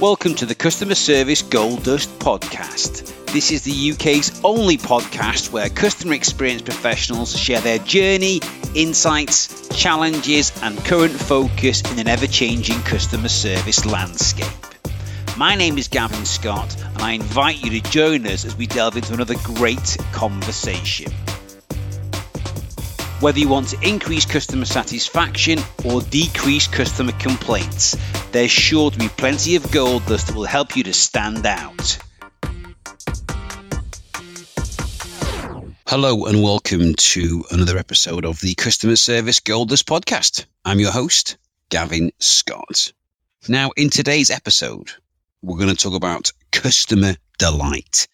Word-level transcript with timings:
Welcome 0.00 0.36
to 0.36 0.46
the 0.46 0.54
Customer 0.54 0.94
Service 0.94 1.42
Gold 1.42 1.82
Dust 1.82 2.20
podcast. 2.20 3.32
This 3.32 3.50
is 3.50 3.62
the 3.62 3.90
UK's 3.90 4.40
only 4.44 4.78
podcast 4.78 5.50
where 5.50 5.68
customer 5.68 6.14
experience 6.14 6.62
professionals 6.62 7.36
share 7.36 7.60
their 7.60 7.78
journey, 7.78 8.40
insights, 8.76 9.68
challenges, 9.76 10.52
and 10.62 10.78
current 10.84 11.14
focus 11.14 11.82
in 11.90 11.98
an 11.98 12.06
ever 12.06 12.28
changing 12.28 12.78
customer 12.82 13.28
service 13.28 13.84
landscape. 13.86 14.46
My 15.36 15.56
name 15.56 15.78
is 15.78 15.88
Gavin 15.88 16.24
Scott, 16.26 16.80
and 16.80 17.02
I 17.02 17.12
invite 17.14 17.64
you 17.64 17.80
to 17.80 17.90
join 17.90 18.24
us 18.28 18.44
as 18.44 18.54
we 18.54 18.68
delve 18.68 18.96
into 18.96 19.14
another 19.14 19.34
great 19.42 19.96
conversation. 20.12 21.10
Whether 23.20 23.40
you 23.40 23.48
want 23.48 23.70
to 23.70 23.88
increase 23.88 24.24
customer 24.24 24.64
satisfaction 24.64 25.58
or 25.84 26.02
decrease 26.02 26.68
customer 26.68 27.10
complaints, 27.18 27.96
there's 28.30 28.52
sure 28.52 28.92
to 28.92 28.96
be 28.96 29.08
plenty 29.08 29.56
of 29.56 29.72
gold 29.72 30.06
dust 30.06 30.28
that 30.28 30.36
will 30.36 30.44
help 30.44 30.76
you 30.76 30.84
to 30.84 30.92
stand 30.92 31.44
out. 31.44 31.98
Hello 35.88 36.26
and 36.26 36.44
welcome 36.44 36.94
to 36.94 37.44
another 37.50 37.76
episode 37.76 38.24
of 38.24 38.40
the 38.40 38.54
Customer 38.54 38.94
Service 38.94 39.40
Gold 39.40 39.70
Dust 39.70 39.88
podcast. 39.88 40.44
I'm 40.64 40.78
your 40.78 40.92
host, 40.92 41.38
Gavin 41.70 42.12
Scott. 42.20 42.92
Now, 43.48 43.72
in 43.76 43.90
today's 43.90 44.30
episode, 44.30 44.92
we're 45.42 45.58
going 45.58 45.74
to 45.74 45.76
talk 45.76 45.94
about 45.94 46.30
customer 46.52 47.16
delight. 47.40 48.06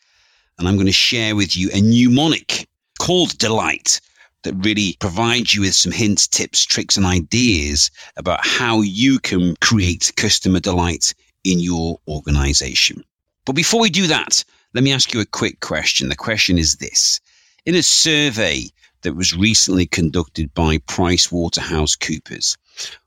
And 0.58 0.66
I'm 0.66 0.76
going 0.76 0.86
to 0.86 0.92
share 0.92 1.36
with 1.36 1.58
you 1.58 1.68
a 1.74 1.82
mnemonic 1.82 2.66
called 2.98 3.36
Delight 3.36 4.00
that 4.44 4.54
really 4.54 4.96
provides 5.00 5.54
you 5.54 5.62
with 5.62 5.74
some 5.74 5.92
hints, 5.92 6.28
tips, 6.28 6.64
tricks, 6.64 6.96
and 6.96 7.04
ideas 7.04 7.90
about 8.16 8.46
how 8.46 8.82
you 8.82 9.18
can 9.18 9.56
create 9.56 10.12
customer 10.16 10.60
delight 10.60 11.14
in 11.42 11.60
your 11.60 11.98
organization. 12.06 13.02
But 13.44 13.54
before 13.54 13.80
we 13.80 13.90
do 13.90 14.06
that, 14.06 14.44
let 14.74 14.84
me 14.84 14.92
ask 14.92 15.12
you 15.12 15.20
a 15.20 15.26
quick 15.26 15.60
question. 15.60 16.08
The 16.08 16.16
question 16.16 16.58
is 16.58 16.76
this 16.76 17.20
In 17.66 17.74
a 17.74 17.82
survey 17.82 18.68
that 19.02 19.14
was 19.14 19.36
recently 19.36 19.86
conducted 19.86 20.52
by 20.54 20.78
PricewaterhouseCoopers, 20.78 22.56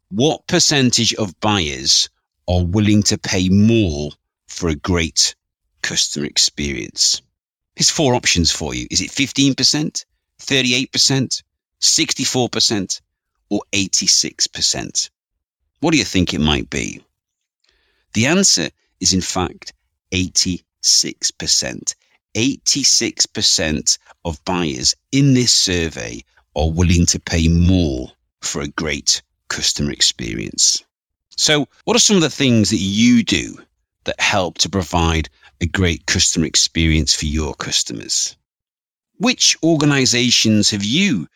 what 0.09 0.47
percentage 0.47 1.13
of 1.15 1.39
buyers 1.39 2.09
are 2.47 2.63
willing 2.63 3.03
to 3.03 3.17
pay 3.17 3.49
more 3.49 4.11
for 4.47 4.69
a 4.69 4.75
great 4.75 5.35
customer 5.81 6.25
experience? 6.25 7.21
Here's 7.75 7.89
four 7.89 8.15
options 8.15 8.52
for 8.52 8.73
you. 8.73 8.88
Is 8.89 9.02
it 9.02 9.11
15%? 9.11 10.05
38%, 10.39 11.43
64%, 11.81 13.02
or 13.49 13.61
86%? 13.73 15.09
What 15.80 15.91
do 15.91 15.97
you 15.97 16.05
think 16.05 16.33
it 16.33 16.41
might 16.41 16.69
be? 16.69 17.03
The 18.13 18.25
answer 18.25 18.69
is, 18.99 19.13
in 19.13 19.21
fact, 19.21 19.73
86%. 20.11 20.63
86% 22.35 23.97
of 24.25 24.45
buyers 24.45 24.95
in 25.11 25.33
this 25.33 25.53
survey 25.53 26.23
are 26.55 26.71
willing 26.71 27.05
to 27.08 27.19
pay 27.19 27.47
more 27.47 28.11
for 28.41 28.61
a 28.61 28.67
great 28.67 29.21
customer 29.49 29.91
experience. 29.91 30.83
So, 31.35 31.67
what 31.85 31.95
are 31.95 31.99
some 31.99 32.15
of 32.15 32.23
the 32.23 32.30
things 32.30 32.69
that 32.71 32.77
you 32.77 33.23
do 33.23 33.59
that 34.05 34.19
help 34.19 34.58
to 34.59 34.69
provide 34.69 35.30
a 35.61 35.67
great 35.67 36.05
customer 36.05 36.45
experience 36.45 37.13
for 37.13 37.25
your 37.25 37.53
customers? 37.53 38.35
Which 39.19 39.57
organizations 39.63 40.69
have 40.69 40.83
you 40.83 41.27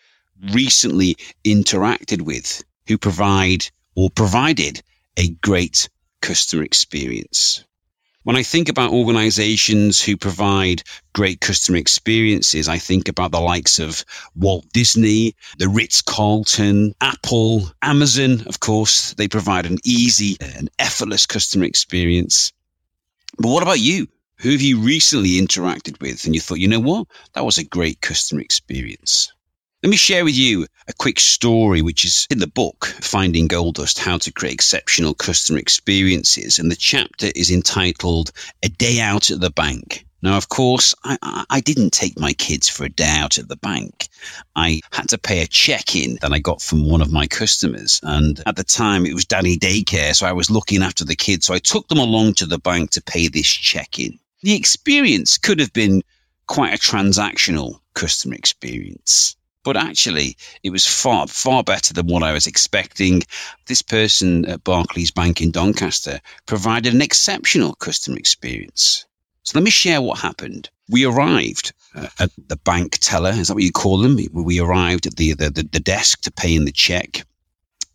recently 0.52 1.18
interacted 1.44 2.22
with 2.22 2.64
who 2.88 3.00
provide 3.00 3.66
or 3.96 4.12
provided 4.12 4.84
a 5.18 5.30
great 5.30 5.90
customer 6.22 6.64
experience? 6.64 7.64
When 8.24 8.36
I 8.36 8.44
think 8.44 8.70
about 8.70 8.94
organizations 8.94 10.00
who 10.00 10.16
provide 10.16 10.84
great 11.14 11.42
customer 11.42 11.80
experiences, 11.80 12.70
I 12.70 12.78
think 12.78 13.08
about 13.08 13.32
the 13.32 13.42
likes 13.42 13.80
of 13.80 14.06
Walt 14.36 14.66
Disney, 14.74 15.36
the 15.58 15.68
Ritz 15.68 16.04
Carlton, 16.04 16.94
Apple, 17.02 17.72
Amazon, 17.82 18.44
of 18.46 18.60
course. 18.60 19.16
They 19.16 19.28
provide 19.28 19.66
an 19.66 19.80
easy 19.84 20.38
and 20.40 20.70
effortless 20.78 21.26
customer 21.26 21.66
experience. 21.66 22.54
But 23.40 23.50
what 23.50 23.64
about 23.64 23.80
you? 23.80 24.08
Who 24.42 24.50
have 24.50 24.62
you 24.62 24.80
recently 24.80 25.40
interacted 25.40 26.02
with 26.02 26.26
and 26.26 26.34
you 26.34 26.42
thought, 26.42 26.58
you 26.58 26.68
know 26.68 26.80
what? 26.80 27.06
That 27.34 27.46
was 27.46 27.60
a 27.60 27.64
great 27.64 28.02
customer 28.02 28.42
experience. 28.42 29.32
Let 29.84 29.92
me 29.92 29.98
share 29.98 30.26
with 30.26 30.34
you 30.36 30.66
a 30.88 30.94
quick 30.94 31.20
story, 31.20 31.84
which 31.84 32.04
is 32.04 32.26
in 32.32 32.40
the 32.40 32.48
book, 32.48 32.86
Finding 32.86 33.48
Gold 33.48 33.76
Dust 33.76 34.00
How 34.00 34.18
to 34.18 34.32
Create 34.32 34.56
Exceptional 34.56 35.14
Customer 35.14 35.60
Experiences. 35.60 36.58
And 36.58 36.72
the 36.72 36.76
chapter 36.76 37.28
is 37.36 37.52
entitled 37.52 38.32
A 38.64 38.70
Day 38.70 39.00
Out 39.00 39.30
at 39.30 39.42
the 39.42 39.52
Bank. 39.52 40.08
Now, 40.24 40.38
of 40.38 40.50
course, 40.50 40.96
I, 41.04 41.46
I 41.52 41.60
didn't 41.60 41.92
take 41.92 42.20
my 42.20 42.34
kids 42.34 42.68
for 42.68 42.84
a 42.84 42.90
day 42.90 43.16
out 43.16 43.38
at 43.38 43.48
the 43.48 43.58
bank. 43.58 44.08
I 44.56 44.82
had 44.92 45.10
to 45.10 45.20
pay 45.20 45.44
a 45.44 45.48
check 45.48 45.96
in 45.96 46.18
that 46.22 46.34
I 46.34 46.40
got 46.40 46.64
from 46.64 46.90
one 46.90 47.02
of 47.02 47.12
my 47.12 47.28
customers. 47.28 48.00
And 48.02 48.42
at 48.48 48.56
the 48.56 48.64
time, 48.64 49.06
it 49.06 49.14
was 49.14 49.26
daddy 49.26 49.60
daycare. 49.60 50.16
So 50.16 50.26
I 50.26 50.34
was 50.34 50.50
looking 50.50 50.82
after 50.82 51.06
the 51.06 51.16
kids. 51.16 51.46
So 51.46 51.54
I 51.54 51.60
took 51.60 51.88
them 51.90 52.00
along 52.00 52.34
to 52.36 52.48
the 52.48 52.58
bank 52.58 52.90
to 52.92 53.04
pay 53.04 53.28
this 53.28 53.48
check 53.48 54.00
in 54.00 54.18
the 54.42 54.56
experience 54.56 55.38
could 55.38 55.60
have 55.60 55.74
been 55.74 56.02
quite 56.48 56.74
a 56.74 56.78
transactional 56.78 57.80
customer 57.94 58.36
experience. 58.36 59.36
But 59.64 59.78
actually, 59.78 60.38
it 60.64 60.72
was 60.72 60.88
far, 60.88 61.28
far 61.28 61.64
better 61.64 61.94
than 61.94 62.08
what 62.08 62.24
I 62.24 62.34
was 62.34 62.48
expecting. 62.48 63.22
This 63.68 63.84
person 63.84 64.46
at 64.46 64.64
Barclays 64.64 65.12
Bank 65.12 65.40
in 65.40 65.52
Doncaster 65.52 66.20
provided 66.48 66.94
an 66.96 67.02
exceptional 67.02 67.76
customer 67.76 68.18
experience. 68.18 69.06
So 69.44 69.58
let 69.58 69.64
me 69.64 69.70
share 69.70 70.02
what 70.02 70.20
happened. 70.20 70.70
We 70.90 71.06
arrived 71.06 71.74
uh, 71.96 72.08
at 72.20 72.32
the 72.48 72.58
bank 72.58 72.98
teller, 73.00 73.30
is 73.30 73.48
that 73.48 73.54
what 73.54 73.64
you 73.64 73.72
call 73.72 74.00
them? 74.00 74.18
We 74.34 74.60
arrived 74.60 75.06
at 75.06 75.16
the, 75.16 75.34
the, 75.34 75.50
the 75.50 75.80
desk 75.80 76.22
to 76.22 76.32
pay 76.32 76.56
in 76.56 76.66
the 76.66 76.72
check. 76.72 77.24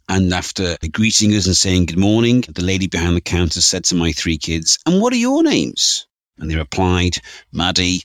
And 0.09 0.33
after 0.33 0.77
greeting 0.93 1.35
us 1.35 1.47
and 1.47 1.57
saying 1.57 1.87
good 1.87 1.99
morning, 1.99 2.43
the 2.43 2.63
lady 2.63 2.87
behind 2.87 3.17
the 3.17 3.21
counter 3.21 3.61
said 3.61 3.85
to 3.87 3.97
my 3.97 4.13
three 4.13 4.39
kids, 4.39 4.79
And 4.87 5.01
what 5.01 5.13
are 5.13 5.17
your 5.17 5.43
names? 5.43 6.07
And 6.39 6.51
they 6.51 6.57
replied, 6.57 7.19
Maddie, 7.53 8.03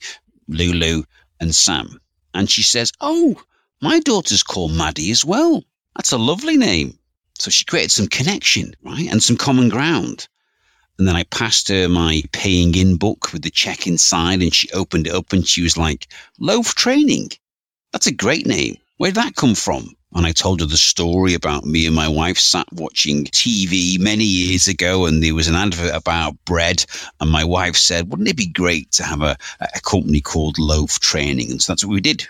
Lulu, 0.48 1.04
and 1.40 1.54
Sam. 1.54 2.00
And 2.34 2.50
she 2.50 2.62
says, 2.62 2.92
Oh, 3.00 3.42
my 3.80 4.00
daughter's 4.00 4.42
called 4.42 4.72
Maddie 4.72 5.10
as 5.10 5.24
well. 5.24 5.64
That's 5.96 6.12
a 6.12 6.18
lovely 6.18 6.56
name. 6.56 6.98
So 7.38 7.50
she 7.50 7.64
created 7.64 7.90
some 7.90 8.06
connection, 8.06 8.74
right? 8.82 9.08
And 9.10 9.22
some 9.22 9.36
common 9.36 9.68
ground. 9.68 10.28
And 10.98 11.08
then 11.08 11.16
I 11.16 11.24
passed 11.24 11.68
her 11.68 11.88
my 11.88 12.22
paying 12.32 12.74
in 12.74 12.96
book 12.96 13.32
with 13.32 13.42
the 13.42 13.50
check 13.50 13.86
inside, 13.86 14.42
and 14.42 14.54
she 14.54 14.70
opened 14.70 15.06
it 15.06 15.14
up 15.14 15.32
and 15.32 15.46
she 15.46 15.62
was 15.62 15.76
like, 15.76 16.06
Loaf 16.38 16.74
Training. 16.74 17.30
That's 17.92 18.06
a 18.06 18.12
great 18.12 18.46
name. 18.46 18.76
Where 19.02 19.10
did 19.10 19.20
that 19.20 19.34
come 19.34 19.56
from? 19.56 19.96
And 20.14 20.24
I 20.24 20.30
told 20.30 20.60
her 20.60 20.66
the 20.66 20.76
story 20.76 21.34
about 21.34 21.64
me 21.64 21.86
and 21.86 21.96
my 21.96 22.06
wife 22.06 22.38
sat 22.38 22.72
watching 22.72 23.24
TV 23.24 23.98
many 23.98 24.22
years 24.22 24.68
ago, 24.68 25.06
and 25.06 25.20
there 25.20 25.34
was 25.34 25.48
an 25.48 25.56
advert 25.56 25.92
about 25.92 26.36
bread. 26.44 26.84
And 27.20 27.28
my 27.28 27.42
wife 27.42 27.74
said, 27.74 28.08
Wouldn't 28.08 28.28
it 28.28 28.36
be 28.36 28.46
great 28.46 28.92
to 28.92 29.02
have 29.02 29.20
a, 29.20 29.36
a 29.58 29.80
company 29.80 30.20
called 30.20 30.56
Loaf 30.56 31.00
Training? 31.00 31.50
And 31.50 31.60
so 31.60 31.72
that's 31.72 31.84
what 31.84 31.94
we 31.94 32.00
did. 32.00 32.28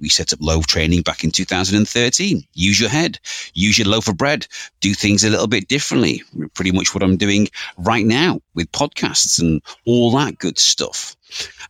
We 0.00 0.08
set 0.08 0.32
up 0.32 0.40
Loaf 0.40 0.66
Training 0.66 1.02
back 1.02 1.24
in 1.24 1.30
2013. 1.30 2.42
Use 2.54 2.80
your 2.80 2.88
head, 2.88 3.18
use 3.54 3.78
your 3.78 3.88
loaf 3.88 4.08
of 4.08 4.16
bread, 4.16 4.46
do 4.80 4.94
things 4.94 5.24
a 5.24 5.30
little 5.30 5.46
bit 5.46 5.68
differently. 5.68 6.22
Pretty 6.54 6.72
much 6.72 6.94
what 6.94 7.02
I'm 7.02 7.16
doing 7.16 7.48
right 7.76 8.06
now 8.06 8.40
with 8.54 8.72
podcasts 8.72 9.40
and 9.40 9.62
all 9.84 10.10
that 10.12 10.38
good 10.38 10.58
stuff. 10.58 11.16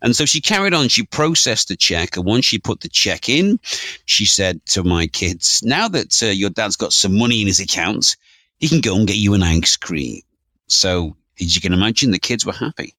And 0.02 0.16
so 0.16 0.24
she 0.24 0.40
carried 0.40 0.74
on. 0.74 0.88
She 0.88 1.04
processed 1.04 1.68
the 1.68 1.76
check. 1.76 2.16
And 2.16 2.24
once 2.24 2.44
she 2.44 2.58
put 2.58 2.80
the 2.80 2.88
check 2.88 3.28
in, 3.28 3.58
she 4.06 4.24
said 4.24 4.64
to 4.66 4.82
my 4.84 5.06
kids, 5.06 5.62
now 5.62 5.88
that 5.88 6.22
uh, 6.22 6.26
your 6.26 6.50
dad's 6.50 6.76
got 6.76 6.92
some 6.92 7.18
money 7.18 7.40
in 7.40 7.46
his 7.46 7.60
account, 7.60 8.16
he 8.58 8.68
can 8.68 8.80
go 8.80 8.96
and 8.96 9.06
get 9.06 9.16
you 9.16 9.34
an 9.34 9.42
ice 9.42 9.76
cream. 9.76 10.20
So 10.68 11.16
as 11.40 11.54
you 11.54 11.60
can 11.60 11.72
imagine, 11.72 12.10
the 12.10 12.18
kids 12.18 12.46
were 12.46 12.52
happy. 12.52 12.94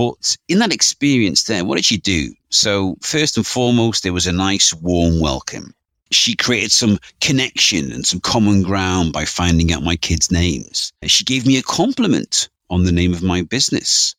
But 0.00 0.38
in 0.48 0.60
that 0.60 0.72
experience 0.72 1.42
there, 1.42 1.62
what 1.62 1.76
did 1.76 1.84
she 1.84 1.98
do? 1.98 2.32
So 2.48 2.96
first 3.02 3.36
and 3.36 3.46
foremost, 3.46 4.02
there 4.02 4.14
was 4.14 4.26
a 4.26 4.32
nice 4.32 4.72
warm 4.72 5.20
welcome. 5.20 5.74
She 6.10 6.34
created 6.34 6.72
some 6.72 6.98
connection 7.20 7.92
and 7.92 8.06
some 8.06 8.20
common 8.20 8.62
ground 8.62 9.12
by 9.12 9.26
finding 9.26 9.72
out 9.72 9.82
my 9.82 9.96
kids' 9.96 10.30
names. 10.30 10.94
She 11.04 11.24
gave 11.24 11.46
me 11.46 11.58
a 11.58 11.62
compliment 11.62 12.48
on 12.70 12.84
the 12.84 12.92
name 12.92 13.12
of 13.12 13.22
my 13.22 13.42
business 13.42 14.16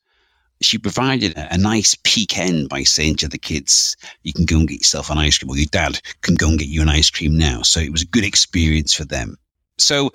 she 0.62 0.78
provided 0.78 1.33
a, 1.36 1.57
nice 1.57 1.95
peak 2.04 2.38
end 2.38 2.69
by 2.69 2.84
saying 2.84 3.16
to 3.16 3.27
the 3.27 3.38
kids, 3.38 3.98
you 4.22 4.31
can 4.31 4.45
go 4.45 4.60
and 4.60 4.68
get 4.68 4.81
yourself 4.81 5.10
an 5.10 5.18
ice 5.18 5.39
cream, 5.39 5.50
or 5.50 5.57
your 5.57 5.66
dad 5.72 6.00
can 6.22 6.36
go 6.36 6.50
and 6.50 6.60
get 6.60 6.68
you 6.68 6.84
an 6.84 6.89
ice 6.89 7.10
cream 7.10 7.36
now. 7.36 7.63
So 7.63 7.80
it 7.80 7.92
was 7.92 8.04
a 8.04 8.07
good 8.07 8.24
experience 8.24 8.94
for 8.94 9.04
them. 9.04 9.38
So 9.80 10.12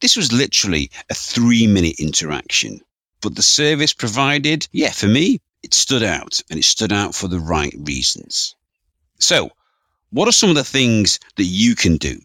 this 0.00 0.16
was 0.16 0.32
literally 0.32 0.90
a 1.10 1.14
three 1.14 1.68
minute 1.68 2.00
interaction. 2.00 2.80
But 3.20 3.34
the 3.34 3.42
service 3.42 3.92
provided, 3.92 4.68
yeah, 4.72 4.92
for 4.92 5.06
me, 5.06 5.40
it 5.62 5.74
stood 5.74 6.02
out 6.02 6.40
and 6.50 6.58
it 6.58 6.64
stood 6.64 6.92
out 6.92 7.14
for 7.14 7.28
the 7.28 7.40
right 7.40 7.74
reasons. 7.78 8.54
So, 9.18 9.50
what 10.10 10.28
are 10.28 10.32
some 10.32 10.50
of 10.50 10.56
the 10.56 10.64
things 10.64 11.18
that 11.36 11.44
you 11.44 11.74
can 11.74 11.96
do 11.96 12.20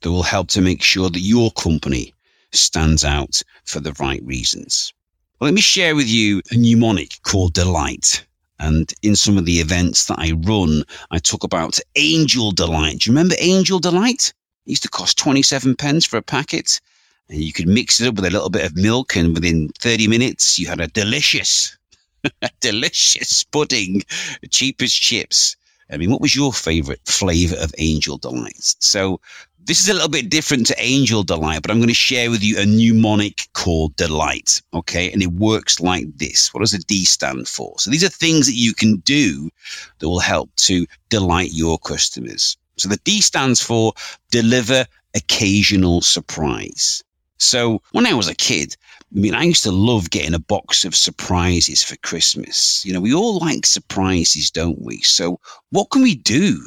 that 0.00 0.10
will 0.10 0.22
help 0.22 0.48
to 0.48 0.60
make 0.60 0.82
sure 0.82 1.08
that 1.08 1.20
your 1.20 1.50
company 1.52 2.12
stands 2.52 3.04
out 3.04 3.42
for 3.64 3.80
the 3.80 3.92
right 3.94 4.22
reasons? 4.24 4.92
Well, 5.38 5.46
let 5.46 5.54
me 5.54 5.60
share 5.60 5.94
with 5.94 6.08
you 6.08 6.42
a 6.50 6.56
mnemonic 6.56 7.22
called 7.22 7.52
Delight. 7.52 8.24
And 8.58 8.92
in 9.02 9.16
some 9.16 9.36
of 9.36 9.44
the 9.44 9.60
events 9.60 10.06
that 10.06 10.18
I 10.18 10.32
run, 10.32 10.82
I 11.10 11.18
talk 11.18 11.44
about 11.44 11.78
Angel 11.94 12.52
Delight. 12.52 13.00
Do 13.00 13.10
you 13.10 13.16
remember 13.16 13.36
Angel 13.38 13.78
Delight? 13.78 14.32
It 14.64 14.70
used 14.70 14.82
to 14.82 14.88
cost 14.88 15.18
27 15.18 15.76
pence 15.76 16.06
for 16.06 16.16
a 16.16 16.22
packet. 16.22 16.80
And 17.28 17.42
you 17.42 17.52
could 17.52 17.66
mix 17.66 18.00
it 18.00 18.08
up 18.08 18.14
with 18.14 18.24
a 18.24 18.30
little 18.30 18.50
bit 18.50 18.64
of 18.64 18.76
milk, 18.76 19.16
and 19.16 19.34
within 19.34 19.68
30 19.78 20.08
minutes, 20.08 20.58
you 20.58 20.66
had 20.68 20.80
a 20.80 20.86
delicious, 20.86 21.76
delicious 22.60 23.44
pudding, 23.44 24.02
cheap 24.50 24.80
as 24.82 24.92
chips. 24.92 25.56
I 25.90 25.96
mean, 25.96 26.10
what 26.10 26.20
was 26.20 26.34
your 26.34 26.52
favorite 26.52 27.00
flavor 27.04 27.56
of 27.56 27.74
Angel 27.78 28.18
Delight? 28.18 28.74
So 28.80 29.20
this 29.66 29.80
is 29.80 29.88
a 29.88 29.94
little 29.94 30.08
bit 30.08 30.30
different 30.30 30.66
to 30.68 30.76
Angel 30.78 31.24
Delight, 31.24 31.62
but 31.62 31.72
I'm 31.72 31.78
going 31.78 31.88
to 31.88 31.94
share 31.94 32.30
with 32.30 32.42
you 32.42 32.58
a 32.58 32.64
mnemonic 32.64 33.48
called 33.52 33.96
Delight. 33.96 34.62
Okay. 34.72 35.10
And 35.10 35.22
it 35.22 35.32
works 35.32 35.80
like 35.80 36.06
this. 36.18 36.54
What 36.54 36.60
does 36.60 36.70
the 36.70 36.78
D 36.78 37.04
stand 37.04 37.48
for? 37.48 37.74
So 37.78 37.90
these 37.90 38.04
are 38.04 38.08
things 38.08 38.46
that 38.46 38.54
you 38.54 38.74
can 38.74 38.96
do 38.98 39.50
that 39.98 40.08
will 40.08 40.20
help 40.20 40.54
to 40.56 40.86
delight 41.08 41.50
your 41.52 41.78
customers. 41.78 42.56
So 42.78 42.88
the 42.88 43.00
D 43.04 43.20
stands 43.20 43.60
for 43.60 43.92
deliver 44.30 44.86
occasional 45.14 46.00
surprise. 46.00 47.02
So 47.38 47.82
when 47.92 48.06
I 48.06 48.14
was 48.14 48.28
a 48.28 48.34
kid, 48.34 48.76
I 49.14 49.18
mean, 49.20 49.34
I 49.34 49.44
used 49.44 49.62
to 49.64 49.70
love 49.70 50.10
getting 50.10 50.34
a 50.34 50.38
box 50.38 50.84
of 50.84 50.94
surprises 50.94 51.82
for 51.82 51.96
Christmas. 51.96 52.84
You 52.84 52.92
know, 52.92 53.00
we 53.00 53.14
all 53.14 53.38
like 53.38 53.66
surprises, 53.66 54.50
don't 54.50 54.80
we? 54.80 55.02
So 55.02 55.40
what 55.70 55.90
can 55.90 56.02
we 56.02 56.14
do 56.14 56.66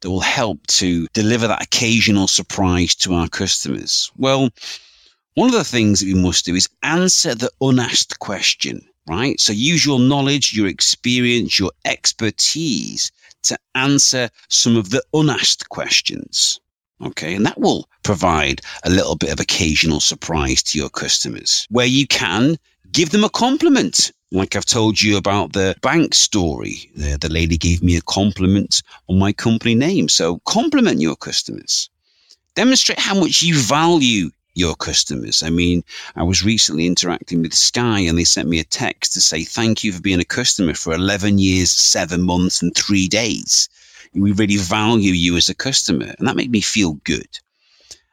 that 0.00 0.10
will 0.10 0.20
help 0.20 0.66
to 0.68 1.06
deliver 1.12 1.46
that 1.46 1.62
occasional 1.62 2.28
surprise 2.28 2.94
to 2.96 3.14
our 3.14 3.28
customers? 3.28 4.10
Well, 4.16 4.50
one 5.34 5.48
of 5.48 5.54
the 5.54 5.64
things 5.64 6.00
that 6.00 6.06
we 6.06 6.14
must 6.14 6.44
do 6.44 6.54
is 6.54 6.68
answer 6.82 7.34
the 7.34 7.50
unasked 7.60 8.18
question, 8.18 8.80
right? 9.06 9.38
So 9.38 9.52
use 9.52 9.84
your 9.86 10.00
knowledge, 10.00 10.54
your 10.54 10.66
experience, 10.66 11.58
your 11.58 11.72
expertise 11.84 13.12
to 13.44 13.58
answer 13.74 14.28
some 14.48 14.76
of 14.76 14.90
the 14.90 15.02
unasked 15.14 15.68
questions. 15.68 16.60
Okay. 17.02 17.34
And 17.34 17.46
that 17.46 17.58
will 17.58 17.88
provide 18.02 18.60
a 18.84 18.90
little 18.90 19.16
bit 19.16 19.32
of 19.32 19.40
occasional 19.40 20.00
surprise 20.00 20.62
to 20.64 20.78
your 20.78 20.90
customers 20.90 21.66
where 21.70 21.86
you 21.86 22.06
can 22.06 22.56
give 22.92 23.10
them 23.10 23.24
a 23.24 23.30
compliment 23.30 24.12
like 24.32 24.54
I've 24.54 24.64
told 24.64 25.02
you 25.02 25.16
about 25.16 25.52
the 25.52 25.74
bank 25.82 26.14
story, 26.14 26.90
the, 26.94 27.18
the 27.20 27.28
lady 27.28 27.56
gave 27.56 27.82
me 27.82 27.96
a 27.96 28.02
compliment 28.02 28.82
on 29.08 29.18
my 29.18 29.32
company 29.32 29.74
name. 29.74 30.08
So 30.08 30.38
compliment 30.46 31.00
your 31.00 31.16
customers. 31.16 31.90
Demonstrate 32.54 32.98
how 32.98 33.14
much 33.14 33.42
you 33.42 33.58
value 33.58 34.30
your 34.54 34.74
customers. 34.74 35.42
I 35.42 35.50
mean, 35.50 35.82
I 36.16 36.22
was 36.22 36.44
recently 36.44 36.86
interacting 36.86 37.42
with 37.42 37.54
Sky 37.54 38.00
and 38.00 38.18
they 38.18 38.24
sent 38.24 38.48
me 38.48 38.58
a 38.58 38.64
text 38.64 39.12
to 39.14 39.20
say, 39.20 39.44
thank 39.44 39.82
you 39.82 39.92
for 39.92 40.00
being 40.02 40.20
a 40.20 40.24
customer 40.24 40.74
for 40.74 40.92
11 40.92 41.38
years, 41.38 41.70
seven 41.70 42.22
months 42.22 42.62
and 42.62 42.74
three 42.74 43.08
days. 43.08 43.68
We 44.14 44.32
really 44.32 44.56
value 44.56 45.12
you 45.12 45.36
as 45.36 45.48
a 45.48 45.54
customer. 45.54 46.14
And 46.18 46.26
that 46.26 46.36
made 46.36 46.50
me 46.50 46.60
feel 46.60 46.94
good. 47.04 47.28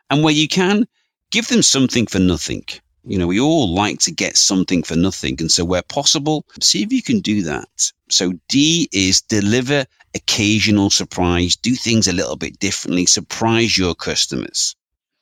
And 0.10 0.24
where 0.24 0.34
you 0.34 0.48
can, 0.48 0.88
give 1.32 1.48
them 1.48 1.64
something 1.64 2.08
for 2.08 2.20
nothing. 2.20 2.64
You 3.04 3.18
know, 3.18 3.28
we 3.28 3.40
all 3.40 3.74
like 3.74 4.00
to 4.00 4.12
get 4.12 4.36
something 4.36 4.84
for 4.84 4.96
nothing. 4.96 5.38
And 5.40 5.52
so, 5.52 5.64
where 5.64 5.82
possible, 5.82 6.46
see 6.62 6.84
if 6.84 6.92
you 6.92 7.02
can 7.02 7.22
do 7.22 7.44
that. 7.44 7.92
So, 8.10 8.34
D 8.50 8.90
is 8.92 9.22
deliver 9.22 9.86
occasional 10.14 10.90
surprise, 10.90 11.56
do 11.56 11.76
things 11.76 12.08
a 12.08 12.14
little 12.14 12.36
bit 12.36 12.60
differently, 12.60 13.06
surprise 13.06 13.78
your 13.78 13.96
customers. 13.96 14.76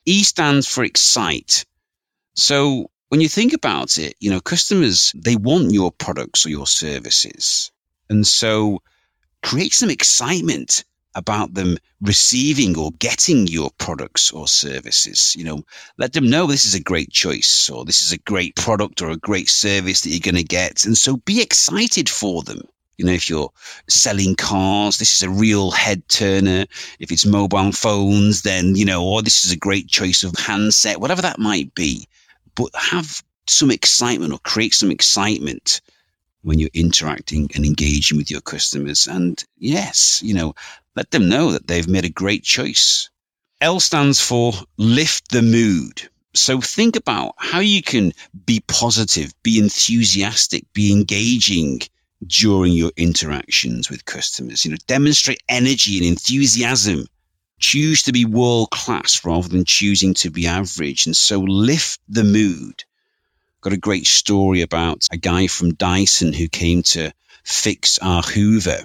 E 0.04 0.22
stands 0.24 0.66
for 0.66 0.82
excite. 0.84 1.64
So, 2.34 2.90
when 3.08 3.20
you 3.20 3.28
think 3.28 3.52
about 3.52 3.98
it, 3.98 4.16
you 4.18 4.30
know, 4.30 4.40
customers, 4.40 5.12
they 5.14 5.36
want 5.36 5.70
your 5.72 5.92
products 5.92 6.44
or 6.44 6.50
your 6.50 6.66
services. 6.66 7.70
And 8.08 8.26
so, 8.26 8.82
create 9.46 9.72
some 9.72 9.90
excitement 9.90 10.84
about 11.14 11.54
them 11.54 11.78
receiving 12.00 12.76
or 12.76 12.90
getting 12.98 13.46
your 13.46 13.70
products 13.78 14.32
or 14.32 14.48
services. 14.48 15.36
You 15.38 15.44
know, 15.44 15.62
let 15.98 16.14
them 16.14 16.28
know 16.28 16.46
this 16.46 16.64
is 16.64 16.74
a 16.74 16.82
great 16.82 17.12
choice 17.12 17.70
or 17.70 17.84
this 17.84 18.02
is 18.02 18.10
a 18.10 18.18
great 18.18 18.56
product 18.56 19.02
or 19.02 19.10
a 19.10 19.16
great 19.16 19.48
service 19.48 20.00
that 20.00 20.10
you're 20.10 20.32
going 20.32 20.34
to 20.34 20.42
get. 20.42 20.84
And 20.84 20.98
so 20.98 21.18
be 21.18 21.40
excited 21.40 22.08
for 22.08 22.42
them. 22.42 22.60
You 22.98 23.04
know, 23.04 23.12
if 23.12 23.30
you're 23.30 23.52
selling 23.88 24.34
cars, 24.34 24.98
this 24.98 25.14
is 25.14 25.22
a 25.22 25.30
real 25.30 25.70
head 25.70 26.06
turner. 26.08 26.66
If 26.98 27.12
it's 27.12 27.24
mobile 27.24 27.70
phones, 27.70 28.42
then, 28.42 28.74
you 28.74 28.84
know, 28.84 29.06
or 29.06 29.22
this 29.22 29.44
is 29.44 29.52
a 29.52 29.56
great 29.56 29.86
choice 29.86 30.24
of 30.24 30.34
handset, 30.36 31.00
whatever 31.00 31.22
that 31.22 31.38
might 31.38 31.72
be. 31.76 32.08
But 32.56 32.70
have 32.74 33.22
some 33.46 33.70
excitement 33.70 34.32
or 34.32 34.40
create 34.40 34.74
some 34.74 34.90
excitement 34.90 35.80
when 36.46 36.60
you're 36.60 36.70
interacting 36.74 37.50
and 37.56 37.66
engaging 37.66 38.16
with 38.16 38.30
your 38.30 38.40
customers. 38.40 39.08
And 39.08 39.42
yes, 39.58 40.22
you 40.22 40.32
know, 40.32 40.54
let 40.94 41.10
them 41.10 41.28
know 41.28 41.50
that 41.50 41.66
they've 41.66 41.88
made 41.88 42.04
a 42.04 42.20
great 42.22 42.44
choice. 42.44 43.10
L 43.60 43.80
stands 43.80 44.20
for 44.20 44.52
lift 44.76 45.32
the 45.32 45.42
mood. 45.42 46.08
So 46.34 46.60
think 46.60 46.94
about 46.94 47.34
how 47.38 47.58
you 47.58 47.82
can 47.82 48.12
be 48.44 48.62
positive, 48.68 49.32
be 49.42 49.58
enthusiastic, 49.58 50.72
be 50.72 50.92
engaging 50.92 51.80
during 52.28 52.74
your 52.74 52.92
interactions 52.96 53.90
with 53.90 54.04
customers. 54.04 54.64
You 54.64 54.70
know, 54.70 54.76
demonstrate 54.86 55.42
energy 55.48 55.98
and 55.98 56.06
enthusiasm. 56.06 57.06
Choose 57.58 58.04
to 58.04 58.12
be 58.12 58.24
world 58.24 58.70
class 58.70 59.24
rather 59.24 59.48
than 59.48 59.64
choosing 59.64 60.14
to 60.14 60.30
be 60.30 60.46
average. 60.46 61.06
And 61.06 61.16
so 61.16 61.40
lift 61.40 61.98
the 62.08 62.24
mood. 62.24 62.84
Got 63.66 63.72
a 63.72 63.78
great 63.78 64.06
story 64.06 64.60
about 64.60 65.08
a 65.10 65.16
guy 65.16 65.48
from 65.48 65.74
Dyson 65.74 66.32
who 66.32 66.46
came 66.46 66.84
to 66.94 67.12
fix 67.42 67.98
our 67.98 68.22
Hoover 68.22 68.84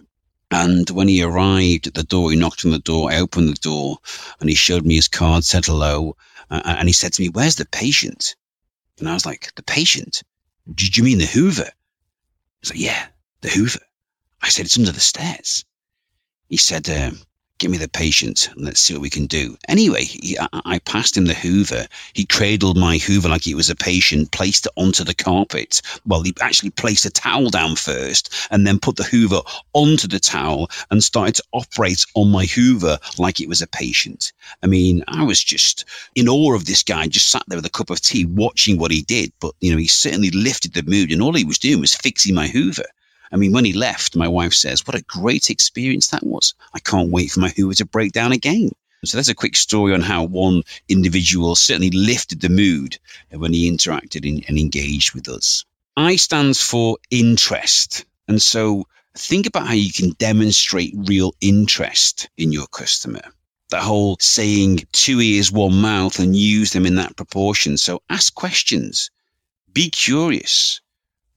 and 0.50 0.90
when 0.90 1.08
he 1.08 1.22
arrived 1.22 1.86
at 1.86 1.94
the 1.94 2.02
door, 2.02 2.32
he 2.32 2.36
knocked 2.36 2.66
on 2.66 2.72
the 2.72 2.80
door, 2.80 3.12
I 3.12 3.20
opened 3.20 3.50
the 3.50 3.54
door, 3.54 4.00
and 4.40 4.50
he 4.50 4.56
showed 4.56 4.84
me 4.84 4.96
his 4.96 5.08
card, 5.08 5.46
said 5.46 5.66
hello, 5.66 6.18
uh, 6.50 6.64
and 6.66 6.90
he 6.90 6.94
said 6.94 7.14
to 7.14 7.22
me, 7.22 7.30
Where's 7.30 7.58
the 7.58 7.68
patient? 7.68 8.36
And 8.98 9.08
I 9.08 9.14
was 9.14 9.24
like, 9.24 9.54
The 9.54 9.62
patient? 9.62 10.24
Did 10.74 10.98
you 10.98 11.04
mean 11.04 11.20
the 11.20 11.28
Hoover? 11.28 11.70
He's 12.62 12.72
like, 12.72 12.80
Yeah, 12.80 13.06
the 13.42 13.50
Hoover. 13.50 13.86
I 14.42 14.50
said, 14.50 14.66
It's 14.66 14.80
under 14.80 14.92
the 14.92 15.00
stairs. 15.00 15.64
He 16.50 16.58
said, 16.58 16.90
um, 16.90 17.20
give 17.62 17.70
me 17.70 17.78
the 17.78 17.88
patient 17.88 18.50
and 18.56 18.66
let's 18.66 18.80
see 18.80 18.92
what 18.92 19.04
we 19.04 19.10
can 19.10 19.28
do. 19.28 19.56
Anyway, 19.68 20.04
he, 20.04 20.36
I, 20.40 20.62
I, 20.66 20.80
passed 20.80 21.16
him 21.16 21.26
the 21.26 21.36
Hoover. 21.36 21.86
He 22.14 22.26
cradled 22.26 22.76
my 22.76 22.98
Hoover 22.98 23.30
like 23.30 23.46
it 23.46 23.54
was 23.54 23.70
a 23.70 23.76
patient, 23.76 24.32
placed 24.32 24.66
it 24.66 24.72
onto 24.78 25.04
the 25.04 25.14
carpet. 25.14 25.80
Well, 26.04 26.24
he 26.24 26.34
actually 26.42 26.72
placed 26.72 27.06
a 27.06 27.12
towel 27.12 27.52
down 27.52 27.76
first 27.76 28.34
and 28.50 28.66
then 28.66 28.80
put 28.80 28.96
the 28.96 29.04
Hoover 29.04 29.42
onto 29.74 30.08
the 30.08 30.20
towel 30.20 30.72
and 30.90 31.04
started 31.04 31.36
to 31.36 31.44
operate 31.52 32.04
on 32.16 32.32
my 32.32 32.46
Hoover 32.46 32.98
like 33.20 33.40
it 33.40 33.48
was 33.48 33.62
a 33.62 33.68
patient. 33.68 34.34
I 34.64 34.68
mean, 34.68 35.04
I 35.08 35.24
was 35.24 35.44
just 35.44 35.86
in 36.16 36.28
awe 36.28 36.56
of 36.56 36.66
this 36.66 36.82
guy, 36.82 37.08
just 37.08 37.30
sat 37.30 37.44
there 37.48 37.60
with 37.60 37.66
a 37.68 37.70
cup 37.70 37.92
of 37.92 38.02
tea 38.02 38.26
watching 38.26 38.80
what 38.80 38.90
he 38.90 39.04
did. 39.04 39.34
But, 39.40 39.54
you 39.60 39.72
know, 39.72 39.78
he 39.78 39.88
certainly 39.88 40.32
lifted 40.32 40.74
the 40.74 40.82
mood 40.82 41.12
and 41.12 41.22
all 41.22 41.34
he 41.34 41.46
was 41.46 41.60
doing 41.60 41.80
was 41.80 41.94
fixing 41.94 42.34
my 42.34 42.48
Hoover. 42.48 42.86
I 43.32 43.38
mean, 43.38 43.54
when 43.54 43.66
he 43.66 43.74
left, 43.74 44.16
my 44.16 44.28
wife 44.28 44.54
says, 44.54 44.86
What 44.86 44.96
a 44.96 45.04
great 45.04 45.50
experience 45.50 46.08
that 46.10 46.26
was. 46.26 46.54
I 46.74 46.80
can't 46.80 47.12
wait 47.12 47.32
for 47.32 47.40
my 47.40 47.50
Hoover 47.50 47.76
to 47.76 47.86
break 47.86 48.12
down 48.12 48.32
again. 48.32 48.72
So 49.04 49.18
that's 49.18 49.30
a 49.30 49.36
quick 49.36 49.56
story 49.56 49.94
on 49.94 50.02
how 50.02 50.26
one 50.26 50.62
individual 50.88 51.56
certainly 51.56 51.90
lifted 51.90 52.42
the 52.42 52.50
mood 52.50 53.00
when 53.32 53.52
he 53.52 53.72
interacted 53.72 54.28
and 54.48 54.60
engaged 54.60 55.14
with 55.14 55.28
us. 55.28 55.66
I 55.98 56.18
stands 56.18 56.62
for 56.62 56.98
interest. 57.10 58.06
And 58.28 58.40
so 58.40 58.86
think 59.18 59.48
about 59.48 59.68
how 59.68 59.74
you 59.74 59.92
can 59.92 60.12
demonstrate 60.12 60.94
real 60.96 61.34
interest 61.42 62.30
in 62.38 62.52
your 62.52 62.68
customer. 62.68 63.22
That 63.72 63.82
whole 63.82 64.18
saying 64.20 64.86
two 64.92 65.20
ears, 65.20 65.52
one 65.52 65.82
mouth, 65.82 66.20
and 66.20 66.36
use 66.36 66.72
them 66.72 66.86
in 66.86 66.96
that 66.96 67.16
proportion. 67.16 67.78
So 67.78 68.04
ask 68.10 68.34
questions, 68.36 69.10
be 69.74 69.90
curious, 69.90 70.80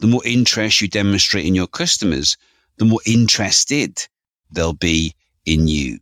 the 0.00 0.06
more 0.06 0.22
interest 0.24 0.80
you 0.80 0.88
demonstrate 0.88 1.46
in 1.46 1.54
your 1.54 1.66
customers, 1.66 2.36
the 2.78 2.84
more 2.84 3.00
interested 3.06 4.06
they'll 4.50 4.72
be 4.72 5.14
in 5.46 5.68
you. 5.68 5.98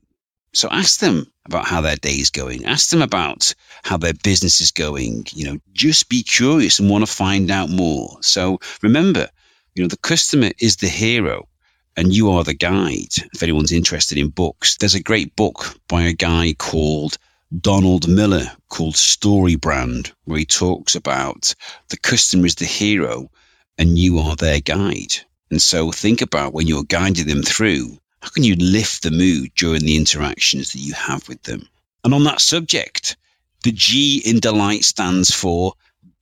So 0.55 0.69
ask 0.71 1.01
them 1.01 1.27
about 1.47 1.67
how 1.67 1.81
their 1.81 1.97
day 1.97 2.15
is 2.15 2.31
going. 2.31 2.65
Ask 2.65 2.91
them 2.91 3.03
about 3.03 3.55
how 3.85 3.97
their 3.97 4.13
business 4.23 4.61
is 4.61 4.71
going. 4.71 5.27
You 5.33 5.47
know, 5.47 5.59
just 5.73 6.09
be 6.09 6.23
curious 6.23 6.79
and 6.79 6.91
want 6.91 7.07
to 7.07 7.13
find 7.13 7.51
out 7.51 7.71
more. 7.71 8.17
So 8.21 8.59
remember, 8.83 9.29
you 9.75 9.83
know, 9.83 9.89
the 9.89 9.97
customer 9.99 10.51
is 10.59 10.77
the 10.77 10.89
hero 10.89 11.49
and 11.97 12.13
you 12.13 12.31
are 12.31 12.45
the 12.45 12.55
guide. 12.55 13.15
If 13.33 13.43
anyone's 13.43 13.73
interested 13.73 14.19
in 14.19 14.29
books, 14.29 14.77
there's 14.77 14.95
a 14.95 15.03
great 15.03 15.35
book 15.37 15.79
by 15.89 16.03
a 16.03 16.13
guy 16.13 16.55
called 16.59 17.19
Donald 17.61 18.09
Miller 18.09 18.51
called 18.69 18.97
Story 18.97 19.57
Brand, 19.57 20.13
where 20.25 20.39
he 20.39 20.45
talks 20.45 20.95
about 20.95 21.55
the 21.89 21.99
customer 21.99 22.47
is 22.47 22.55
the 22.55 22.65
hero 22.65 23.31
and 23.79 23.99
you 23.99 24.19
are 24.19 24.37
their 24.37 24.61
guide. 24.61 25.15
And 25.51 25.61
so 25.61 25.93
think 25.93 26.23
about 26.23 26.55
when 26.55 26.67
you're 26.67 26.85
guiding 26.85 27.27
them 27.27 27.43
through, 27.43 27.99
how 28.21 28.31
can 28.31 28.45
you 28.45 28.57
lift 28.57 29.03
the 29.03 29.11
mood 29.11 29.51
during 29.57 29.83
the 29.83 29.97
interactions 29.97 30.73
that 30.73 30.79
you 30.79 30.95
have 30.95 31.29
with 31.29 31.43
them? 31.43 31.69
And 32.05 32.15
on 32.15 32.25
that 32.25 32.41
subject, 32.41 33.17
the 33.63 33.73
G 33.73 34.23
in 34.25 34.41
delight 34.41 34.85
stands 34.85 35.35
for 35.35 35.75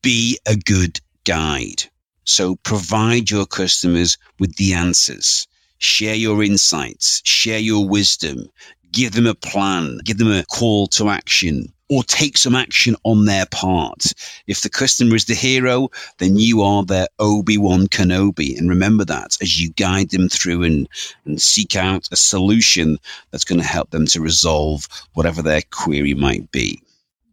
be 0.03 0.39
a 0.47 0.57
good 0.57 1.01
guide. 1.25 1.85
So 2.25 2.57
provide 2.57 3.31
your 3.31 3.47
customers 3.47 4.19
with 4.39 4.57
the 4.57 4.75
answers. 4.75 5.47
Share 5.79 6.15
your 6.15 6.43
insights, 6.43 7.23
share 7.25 7.59
your 7.59 7.89
wisdom, 7.89 8.49
give 8.93 9.13
them 9.13 9.27
a 9.27 9.35
plan, 9.35 9.99
give 10.05 10.19
them 10.19 10.31
a 10.31 10.45
call 10.45 10.87
to 10.89 11.09
action, 11.09 11.73
or 11.91 12.05
take 12.05 12.39
some 12.39 12.55
action 12.55 12.95
on 13.03 13.25
their 13.25 13.45
part. 13.47 14.13
If 14.47 14.63
the 14.63 14.71
customer 14.71 15.17
is 15.17 15.25
the 15.25 15.35
hero, 15.35 15.89
then 16.19 16.37
you 16.37 16.63
are 16.63 16.85
their 16.85 17.09
Obi-Wan 17.19 17.89
Kenobi. 17.89 18.57
And 18.57 18.69
remember 18.69 19.05
that 19.07 19.37
as 19.43 19.61
you 19.61 19.71
guide 19.71 20.11
them 20.11 20.29
through 20.29 20.63
and, 20.63 20.89
and 21.25 21.43
seek 21.43 21.75
out 21.75 22.09
a 22.13 22.17
solution 22.17 22.97
that's 23.33 23.45
going 23.45 23.61
to 23.61 23.67
help 23.67 23.91
them 23.91 24.07
to 24.07 24.21
resolve 24.21 24.87
whatever 25.15 25.43
their 25.43 25.63
query 25.73 26.15
might 26.15 26.51
be. 26.53 26.81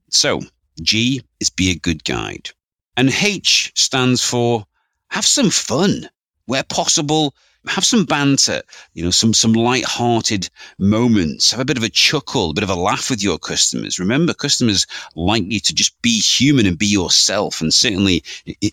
So 0.09 0.41
G 0.81 1.21
is 1.39 1.51
be 1.51 1.69
a 1.69 1.75
good 1.75 2.03
guide. 2.03 2.49
And 2.97 3.09
H 3.09 3.71
stands 3.75 4.23
for 4.23 4.65
have 5.09 5.25
some 5.25 5.51
fun. 5.51 6.09
Where 6.45 6.63
possible, 6.63 7.35
have 7.67 7.85
some 7.85 8.05
banter, 8.05 8.61
you 8.93 9.03
know, 9.03 9.11
some 9.11 9.33
some 9.33 9.53
light-hearted 9.53 10.49
moments. 10.79 11.51
Have 11.51 11.59
a 11.59 11.65
bit 11.65 11.77
of 11.77 11.83
a 11.83 11.89
chuckle, 11.89 12.51
a 12.51 12.53
bit 12.53 12.63
of 12.63 12.69
a 12.69 12.75
laugh 12.75 13.09
with 13.09 13.23
your 13.23 13.37
customers. 13.37 13.99
Remember, 13.99 14.33
customers 14.33 14.85
like 15.15 15.43
you 15.45 15.59
to 15.59 15.73
just 15.73 16.01
be 16.01 16.19
human 16.19 16.65
and 16.65 16.77
be 16.77 16.87
yourself. 16.87 17.61
And 17.61 17.73
certainly 17.73 18.23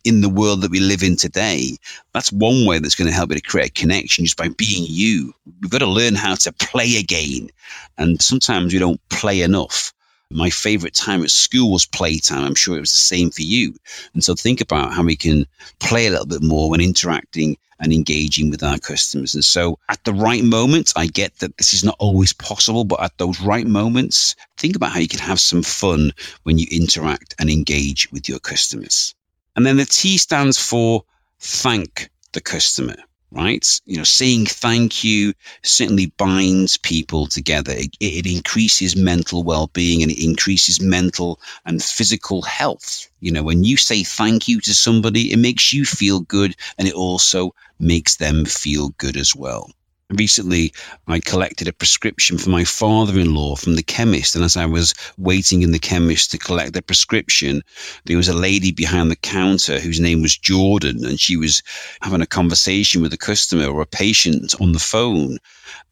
in 0.04 0.20
the 0.20 0.28
world 0.28 0.62
that 0.62 0.70
we 0.70 0.80
live 0.80 1.02
in 1.02 1.16
today, 1.16 1.76
that's 2.12 2.32
one 2.32 2.66
way 2.66 2.78
that's 2.78 2.94
going 2.94 3.08
to 3.08 3.14
help 3.14 3.30
you 3.30 3.36
to 3.36 3.42
create 3.42 3.70
a 3.70 3.80
connection 3.80 4.24
just 4.24 4.36
by 4.36 4.48
being 4.48 4.84
you. 4.88 5.34
We've 5.60 5.70
got 5.70 5.78
to 5.78 5.86
learn 5.86 6.14
how 6.14 6.34
to 6.36 6.52
play 6.52 6.96
again. 6.96 7.50
And 7.98 8.20
sometimes 8.20 8.72
we 8.72 8.78
don't 8.78 9.00
play 9.08 9.42
enough. 9.42 9.92
My 10.30 10.50
favorite 10.50 10.94
time 10.94 11.22
at 11.22 11.30
school 11.30 11.70
was 11.70 11.86
playtime. 11.86 12.44
I'm 12.44 12.54
sure 12.54 12.76
it 12.76 12.80
was 12.80 12.90
the 12.90 12.96
same 12.96 13.30
for 13.30 13.42
you. 13.42 13.74
And 14.14 14.24
so 14.24 14.34
think 14.34 14.60
about 14.60 14.92
how 14.92 15.04
we 15.04 15.16
can 15.16 15.46
play 15.78 16.06
a 16.06 16.10
little 16.10 16.26
bit 16.26 16.42
more 16.42 16.70
when 16.70 16.80
interacting 16.80 17.56
and 17.80 17.92
engaging 17.92 18.50
with 18.50 18.62
our 18.62 18.78
customers. 18.78 19.34
And 19.34 19.44
so 19.44 19.78
at 19.88 20.02
the 20.04 20.12
right 20.12 20.44
moment, 20.44 20.92
I 20.96 21.06
get 21.06 21.38
that 21.38 21.56
this 21.58 21.74
is 21.74 21.84
not 21.84 21.96
always 21.98 22.32
possible, 22.32 22.84
but 22.84 23.02
at 23.02 23.16
those 23.18 23.40
right 23.40 23.66
moments, 23.66 24.36
think 24.56 24.76
about 24.76 24.92
how 24.92 25.00
you 25.00 25.08
can 25.08 25.20
have 25.20 25.40
some 25.40 25.62
fun 25.62 26.12
when 26.44 26.58
you 26.58 26.66
interact 26.70 27.34
and 27.38 27.50
engage 27.50 28.10
with 28.12 28.28
your 28.28 28.38
customers. 28.38 29.14
And 29.56 29.64
then 29.64 29.76
the 29.76 29.84
T 29.84 30.18
stands 30.18 30.58
for 30.58 31.04
thank 31.38 32.10
the 32.32 32.40
customer 32.40 32.96
right? 33.34 33.80
You 33.84 33.98
know, 33.98 34.04
saying 34.04 34.46
thank 34.46 35.04
you 35.04 35.34
certainly 35.62 36.06
binds 36.06 36.76
people 36.76 37.26
together. 37.26 37.72
It, 37.72 37.96
it, 38.00 38.26
increases 38.26 38.96
mental 38.96 39.42
well-being 39.42 40.02
and 40.02 40.10
it 40.10 40.24
increases 40.24 40.80
mental 40.80 41.40
and 41.66 41.82
physical 41.82 42.42
health. 42.42 43.08
You 43.20 43.32
know, 43.32 43.42
when 43.42 43.64
you 43.64 43.76
say 43.76 44.04
thank 44.04 44.48
you 44.48 44.60
to 44.60 44.74
somebody, 44.74 45.32
it 45.32 45.38
makes 45.38 45.72
you 45.72 45.84
feel 45.84 46.20
good 46.20 46.54
and 46.78 46.88
it 46.88 46.94
also 46.94 47.54
makes 47.78 48.16
them 48.16 48.44
feel 48.44 48.90
good 48.98 49.16
as 49.16 49.34
well 49.34 49.70
recently 50.10 50.72
I 51.06 51.20
collected 51.20 51.68
a 51.68 51.72
prescription 51.72 52.38
for 52.38 52.50
my 52.50 52.64
father 52.64 53.18
in 53.18 53.34
law 53.34 53.56
from 53.56 53.76
the 53.76 53.82
chemist. 53.82 54.34
And 54.34 54.44
as 54.44 54.56
I 54.56 54.66
was 54.66 54.94
waiting 55.16 55.62
in 55.62 55.72
the 55.72 55.78
chemist 55.78 56.30
to 56.30 56.38
collect 56.38 56.72
the 56.72 56.82
prescription, 56.82 57.62
there 58.04 58.16
was 58.16 58.28
a 58.28 58.34
lady 58.34 58.70
behind 58.72 59.10
the 59.10 59.16
counter 59.16 59.80
whose 59.80 60.00
name 60.00 60.22
was 60.22 60.36
Jordan. 60.36 61.04
And 61.04 61.18
she 61.18 61.36
was 61.36 61.62
having 62.02 62.20
a 62.20 62.26
conversation 62.26 63.02
with 63.02 63.12
a 63.12 63.18
customer 63.18 63.66
or 63.66 63.80
a 63.80 63.86
patient 63.86 64.54
on 64.60 64.72
the 64.72 64.78
phone. 64.78 65.38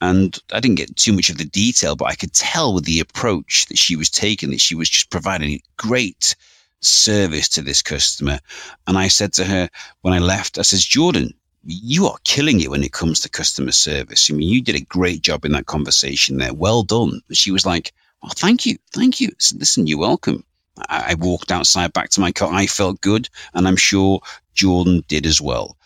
And 0.00 0.38
I 0.52 0.60
didn't 0.60 0.76
get 0.76 0.96
too 0.96 1.12
much 1.12 1.30
of 1.30 1.38
the 1.38 1.44
detail, 1.44 1.96
but 1.96 2.06
I 2.06 2.14
could 2.14 2.32
tell 2.32 2.74
with 2.74 2.84
the 2.84 3.00
approach 3.00 3.66
that 3.66 3.78
she 3.78 3.96
was 3.96 4.10
taking 4.10 4.50
that 4.50 4.60
she 4.60 4.74
was 4.74 4.90
just 4.90 5.10
providing 5.10 5.60
great 5.76 6.36
service 6.80 7.48
to 7.50 7.62
this 7.62 7.80
customer. 7.80 8.38
And 8.86 8.98
I 8.98 9.08
said 9.08 9.32
to 9.34 9.44
her 9.44 9.68
when 10.02 10.14
I 10.14 10.18
left, 10.18 10.58
I 10.58 10.62
says, 10.62 10.84
Jordan, 10.84 11.32
you 11.64 12.06
are 12.06 12.18
killing 12.24 12.60
it 12.60 12.70
when 12.70 12.82
it 12.82 12.92
comes 12.92 13.20
to 13.20 13.28
customer 13.28 13.72
service. 13.72 14.30
I 14.30 14.34
mean, 14.34 14.48
you 14.48 14.62
did 14.62 14.76
a 14.76 14.80
great 14.80 15.22
job 15.22 15.44
in 15.44 15.52
that 15.52 15.66
conversation 15.66 16.38
there. 16.38 16.54
Well 16.54 16.82
done. 16.82 17.20
She 17.32 17.50
was 17.50 17.64
like, 17.66 17.92
Oh, 18.22 18.30
thank 18.34 18.66
you. 18.66 18.76
Thank 18.92 19.20
you. 19.20 19.30
Listen, 19.54 19.86
you're 19.86 19.98
welcome. 19.98 20.44
I, 20.88 21.10
I 21.10 21.14
walked 21.14 21.50
outside 21.50 21.92
back 21.92 22.10
to 22.10 22.20
my 22.20 22.30
car. 22.30 22.52
I 22.52 22.66
felt 22.66 23.00
good. 23.00 23.28
And 23.54 23.66
I'm 23.66 23.76
sure 23.76 24.20
Jordan 24.54 25.04
did 25.08 25.26
as 25.26 25.40
well. 25.40 25.76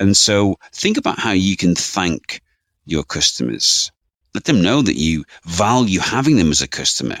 And 0.00 0.16
so 0.16 0.58
think 0.72 0.96
about 0.96 1.18
how 1.18 1.32
you 1.32 1.56
can 1.56 1.74
thank 1.74 2.40
your 2.86 3.04
customers. 3.04 3.92
Let 4.34 4.44
them 4.44 4.62
know 4.62 4.80
that 4.80 4.96
you 4.96 5.24
value 5.44 6.00
having 6.00 6.36
them 6.36 6.50
as 6.50 6.62
a 6.62 6.68
customer. 6.68 7.18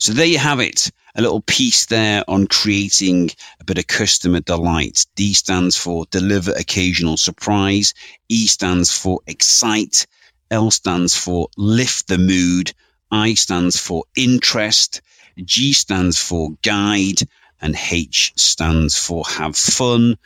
So 0.00 0.14
there 0.14 0.26
you 0.26 0.38
have 0.38 0.60
it 0.60 0.90
a 1.14 1.20
little 1.20 1.42
piece 1.42 1.86
there 1.86 2.24
on 2.26 2.46
creating 2.46 3.30
a 3.60 3.64
bit 3.64 3.78
of 3.78 3.86
customer 3.86 4.40
delight. 4.40 5.04
D 5.14 5.34
stands 5.34 5.76
for 5.76 6.06
deliver 6.10 6.52
occasional 6.52 7.18
surprise. 7.18 7.92
E 8.30 8.46
stands 8.46 8.96
for 8.96 9.20
excite. 9.26 10.06
L 10.50 10.70
stands 10.70 11.14
for 11.14 11.48
lift 11.58 12.08
the 12.08 12.16
mood. 12.16 12.72
I 13.10 13.34
stands 13.34 13.78
for 13.78 14.04
interest. 14.16 15.02
G 15.44 15.74
stands 15.74 16.16
for 16.16 16.50
guide. 16.62 17.20
And 17.60 17.76
H 17.76 18.32
stands 18.36 18.98
for 18.98 19.24
have 19.26 19.54
fun. 19.54 20.16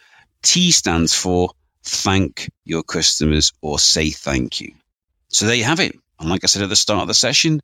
T 0.43 0.71
stands 0.71 1.13
for 1.13 1.51
thank 1.83 2.49
your 2.65 2.85
customers 2.85 3.53
or 3.61 3.81
say 3.81 4.11
thank 4.11 4.61
you. 4.61 4.73
So 5.29 5.47
there 5.47 5.57
you 5.57 5.65
have 5.65 5.81
it. 5.81 5.99
And 6.21 6.31
like 6.31 6.45
I 6.45 6.47
said 6.47 6.63
at 6.63 6.69
the 6.69 6.77
start 6.77 7.03
of 7.03 7.09
the 7.09 7.15
session, 7.15 7.61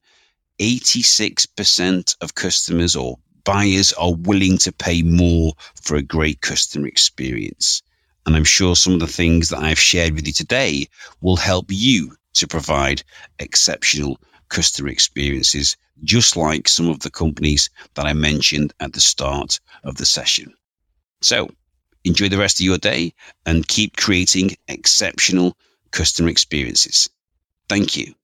86% 0.60 2.16
of 2.20 2.34
customers 2.34 2.94
or 2.94 3.18
buyers 3.44 3.92
are 3.94 4.14
willing 4.14 4.58
to 4.58 4.72
pay 4.72 5.02
more 5.02 5.54
for 5.82 5.96
a 5.96 6.02
great 6.02 6.42
customer 6.42 6.86
experience. 6.86 7.82
And 8.26 8.36
I'm 8.36 8.44
sure 8.44 8.76
some 8.76 8.92
of 8.92 9.00
the 9.00 9.06
things 9.06 9.48
that 9.48 9.62
I've 9.62 9.78
shared 9.78 10.14
with 10.14 10.26
you 10.26 10.32
today 10.32 10.86
will 11.22 11.36
help 11.36 11.66
you 11.70 12.14
to 12.34 12.46
provide 12.46 13.02
exceptional 13.38 14.20
customer 14.50 14.90
experiences, 14.90 15.76
just 16.04 16.36
like 16.36 16.68
some 16.68 16.88
of 16.88 17.00
the 17.00 17.10
companies 17.10 17.70
that 17.94 18.06
I 18.06 18.12
mentioned 18.12 18.74
at 18.80 18.92
the 18.92 19.00
start 19.00 19.58
of 19.84 19.96
the 19.96 20.06
session. 20.06 20.52
So 21.22 21.48
enjoy 22.04 22.28
the 22.28 22.38
rest 22.38 22.60
of 22.60 22.66
your 22.66 22.78
day 22.78 23.14
and 23.46 23.66
keep 23.66 23.96
creating 23.96 24.56
exceptional 24.68 25.56
customer 25.90 26.28
experiences. 26.28 27.08
Thank 27.68 27.96
you. 27.96 28.14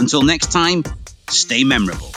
Until 0.00 0.22
next 0.22 0.50
time, 0.50 0.82
stay 1.30 1.62
memorable. 1.62 2.10